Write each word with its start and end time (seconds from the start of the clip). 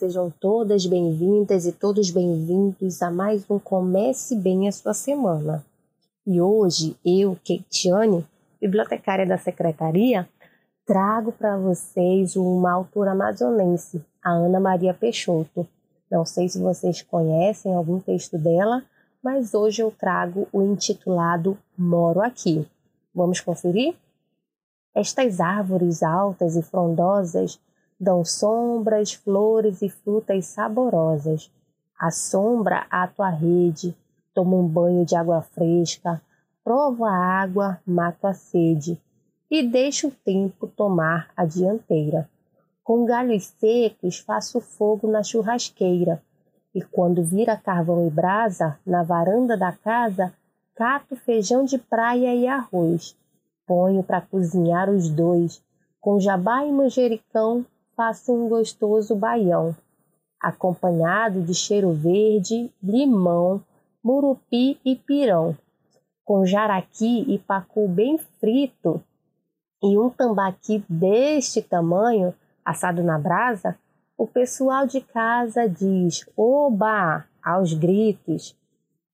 sejam 0.00 0.30
todas 0.40 0.86
bem-vindas 0.86 1.66
e 1.66 1.72
todos 1.72 2.10
bem-vindos 2.10 3.02
a 3.02 3.10
mais 3.10 3.44
um 3.50 3.58
Comece 3.58 4.34
Bem 4.34 4.66
a 4.66 4.72
Sua 4.72 4.94
Semana. 4.94 5.62
E 6.26 6.40
hoje 6.40 6.96
eu, 7.04 7.36
Keitiane, 7.44 8.26
bibliotecária 8.58 9.26
da 9.26 9.36
secretaria, 9.36 10.26
trago 10.86 11.32
para 11.32 11.58
vocês 11.58 12.34
uma 12.34 12.72
autora 12.72 13.12
amazonense, 13.12 14.02
a 14.24 14.30
Ana 14.30 14.58
Maria 14.58 14.94
Peixoto. 14.94 15.68
Não 16.10 16.24
sei 16.24 16.48
se 16.48 16.58
vocês 16.58 17.02
conhecem 17.02 17.74
algum 17.74 18.00
texto 18.00 18.38
dela, 18.38 18.82
mas 19.22 19.52
hoje 19.52 19.82
eu 19.82 19.90
trago 19.90 20.48
o 20.50 20.62
intitulado 20.62 21.58
Moro 21.76 22.22
Aqui. 22.22 22.66
Vamos 23.14 23.38
conferir? 23.40 23.94
Estas 24.94 25.40
árvores 25.40 26.02
altas 26.02 26.56
e 26.56 26.62
frondosas 26.62 27.60
dão 28.00 28.24
sombras, 28.24 29.12
flores 29.12 29.82
e 29.82 29.90
frutas 29.90 30.46
saborosas. 30.46 31.52
A 31.98 32.10
sombra 32.10 32.86
à 32.90 33.06
tua 33.06 33.28
rede, 33.28 33.94
tomo 34.32 34.58
um 34.58 34.66
banho 34.66 35.04
de 35.04 35.14
água 35.14 35.42
fresca, 35.42 36.22
provo 36.64 37.04
a 37.04 37.14
água, 37.14 37.78
mato 37.86 38.26
a 38.26 38.32
sede 38.32 38.98
e 39.50 39.62
deixo 39.62 40.08
o 40.08 40.10
tempo 40.10 40.66
tomar 40.66 41.28
a 41.36 41.44
dianteira. 41.44 42.26
Com 42.82 43.04
galhos 43.04 43.46
secos 43.58 44.18
faço 44.20 44.60
fogo 44.60 45.06
na 45.06 45.22
churrasqueira 45.22 46.22
e 46.74 46.80
quando 46.80 47.22
vira 47.22 47.56
carvão 47.56 48.06
e 48.06 48.10
brasa, 48.10 48.78
na 48.86 49.02
varanda 49.02 49.56
da 49.56 49.72
casa, 49.72 50.32
cato 50.74 51.16
feijão 51.16 51.64
de 51.64 51.76
praia 51.76 52.34
e 52.34 52.46
arroz. 52.46 53.16
Ponho 53.66 54.02
para 54.02 54.20
cozinhar 54.20 54.88
os 54.88 55.10
dois, 55.10 55.62
com 56.00 56.18
jabá 56.18 56.64
e 56.64 56.72
manjericão 56.72 57.66
faço 58.00 58.32
um 58.32 58.48
gostoso 58.48 59.14
baião, 59.14 59.76
acompanhado 60.40 61.42
de 61.42 61.52
cheiro 61.52 61.92
verde, 61.92 62.72
limão, 62.82 63.62
murupi 64.02 64.80
e 64.82 64.96
pirão, 64.96 65.54
com 66.24 66.46
jaraqui 66.46 67.26
e 67.28 67.38
pacu 67.38 67.86
bem 67.86 68.16
frito 68.16 69.04
e 69.82 69.98
um 69.98 70.08
tambaqui 70.08 70.82
deste 70.88 71.60
tamanho, 71.60 72.32
assado 72.64 73.02
na 73.02 73.18
brasa, 73.18 73.76
o 74.16 74.26
pessoal 74.26 74.86
de 74.86 75.02
casa 75.02 75.68
diz 75.68 76.24
oba 76.34 77.26
aos 77.44 77.74
gritos. 77.74 78.56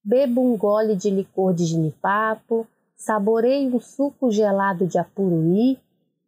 Bebo 0.01 0.41
um 0.41 0.55
gole 0.55 0.95
de 0.95 1.09
licor 1.09 1.53
de 1.53 1.65
ginipapo, 1.65 2.65
saboreio 2.95 3.75
um 3.75 3.81
suco 3.81 4.31
gelado 4.31 4.87
de 4.87 4.97
apuruí. 4.97 5.77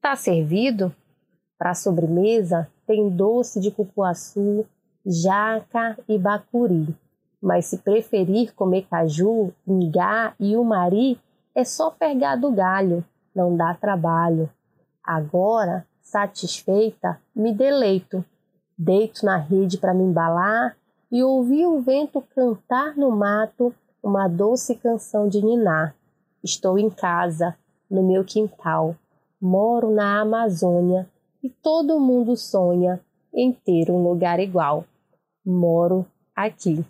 Tá 0.01 0.17
servido? 0.17 0.93
Para 1.59 1.75
sobremesa, 1.75 2.69
tem 2.87 3.09
doce 3.09 3.59
de 3.59 3.69
cupuaçu, 3.69 4.65
jaca 5.05 5.99
e 6.07 6.17
bacuri. 6.17 6.95
Mas 7.41 7.65
se 7.65 7.79
preferir 7.79 8.53
comer 8.55 8.87
caju, 8.89 9.51
ingá 9.67 10.33
e 10.39 10.55
umari, 10.55 11.19
é 11.53 11.65
só 11.65 11.91
pegar 11.91 12.37
do 12.37 12.49
galho, 12.49 13.03
não 13.35 13.57
dá 13.57 13.73
trabalho. 13.73 14.49
Agora, 15.03 15.85
satisfeita, 16.01 17.19
me 17.35 17.53
deleito. 17.53 18.23
Deito 18.77 19.25
na 19.25 19.35
rede 19.35 19.77
para 19.77 19.93
me 19.93 20.03
embalar 20.03 20.77
e 21.11 21.21
ouvi 21.21 21.65
o 21.65 21.81
vento 21.81 22.23
cantar 22.33 22.95
no 22.95 23.11
mato 23.11 23.75
uma 24.01 24.29
doce 24.29 24.75
canção 24.75 25.27
de 25.27 25.43
ninar. 25.43 25.93
Estou 26.41 26.79
em 26.79 26.89
casa, 26.89 27.53
no 27.91 28.01
meu 28.01 28.23
quintal. 28.23 28.95
Moro 29.41 29.91
na 29.91 30.21
Amazônia 30.21 31.05
e 31.43 31.49
todo 31.49 31.99
mundo 31.99 32.35
sonha 32.35 32.99
em 33.33 33.51
ter 33.51 33.91
um 33.91 34.01
lugar 34.03 34.39
igual. 34.39 34.85
Moro 35.45 36.05
aqui. 36.35 36.83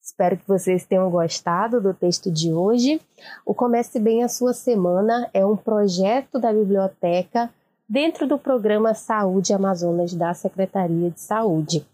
Espero 0.00 0.36
que 0.36 0.48
vocês 0.48 0.84
tenham 0.84 1.08
gostado 1.10 1.80
do 1.80 1.94
texto 1.94 2.30
de 2.30 2.52
hoje. 2.52 3.00
O 3.46 3.54
Comece 3.54 4.00
Bem 4.00 4.24
a 4.24 4.28
Sua 4.28 4.52
Semana 4.52 5.30
é 5.32 5.46
um 5.46 5.56
projeto 5.56 6.40
da 6.40 6.52
biblioteca 6.52 7.48
dentro 7.88 8.26
do 8.26 8.38
programa 8.38 8.94
Saúde 8.94 9.52
Amazonas 9.52 10.12
da 10.12 10.34
Secretaria 10.34 11.10
de 11.10 11.20
Saúde. 11.20 11.86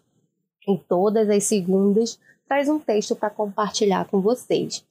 Em 0.66 0.76
todas 0.76 1.28
as 1.28 1.44
segundas, 1.44 2.18
traz 2.46 2.68
um 2.68 2.78
texto 2.78 3.14
para 3.14 3.30
compartilhar 3.30 4.06
com 4.06 4.20
vocês. 4.20 4.84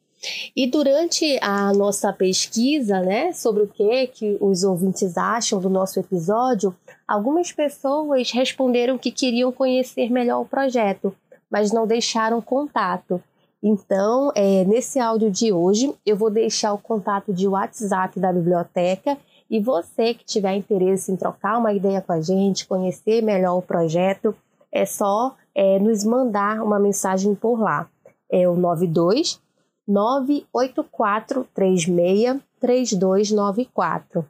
E 0.56 0.66
durante 0.68 1.38
a 1.42 1.72
nossa 1.74 2.12
pesquisa, 2.12 3.02
né, 3.02 3.32
sobre 3.34 3.64
o 3.64 3.68
que 3.68 4.08
que 4.08 4.38
os 4.40 4.64
ouvintes 4.64 5.18
acham 5.18 5.60
do 5.60 5.70
nosso 5.70 6.00
episódio, 6.00 6.76
algumas 7.08 7.52
pessoas 7.52 8.32
responderam 8.32 8.98
que 8.98 9.12
queriam 9.12 9.52
conhecer 9.52 10.12
melhor 10.12 10.42
o 10.42 10.46
projeto, 10.46 11.16
mas 11.50 11.72
não 11.72 11.86
deixaram 11.86 12.42
contato. 12.42 13.22
Então, 13.62 14.32
é, 14.36 14.64
nesse 14.66 15.00
áudio 15.00 15.32
de 15.32 15.52
hoje, 15.52 15.94
eu 16.06 16.16
vou 16.16 16.30
deixar 16.30 16.74
o 16.74 16.78
contato 16.78 17.34
de 17.34 17.48
WhatsApp 17.48 18.20
da 18.20 18.32
biblioteca 18.32 19.18
e 19.50 19.60
você 19.60 20.14
que 20.14 20.26
tiver 20.26 20.56
interesse 20.56 21.12
em 21.12 21.16
trocar 21.16 21.58
uma 21.58 21.74
ideia 21.74 22.02
com 22.02 22.12
a 22.12 22.22
gente, 22.22 22.68
conhecer 22.68 23.22
melhor 23.24 23.58
o 23.58 23.62
projeto, 23.62 24.36
é 24.72 24.86
só 24.86 25.36
é, 25.56 25.80
nos 25.80 26.04
mandar 26.04 26.62
uma 26.62 26.80
mensagem 26.80 27.34
por 27.34 27.60
lá. 27.60 27.88
É 28.30 28.48
o 28.48 28.56
92 28.56 29.40
98436 29.88 32.42
3294. 32.60 34.26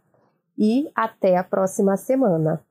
E 0.58 0.90
até 0.96 1.38
a 1.38 1.44
próxima 1.44 1.98
semana. 1.98 2.62